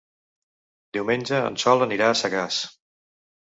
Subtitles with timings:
[0.97, 2.59] Diumenge en Sol anirà a Sagàs.